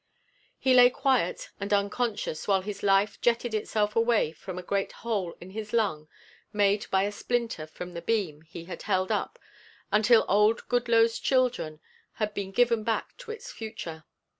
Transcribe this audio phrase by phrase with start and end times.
[0.57, 5.35] He lay quiet and unconscious while his life jetted itself away from a great hole
[5.39, 6.07] in his lung
[6.51, 9.37] made by a splinter from the beam he had held up
[9.91, 11.81] until old Goodloet's children
[12.13, 14.03] had been given back to its future.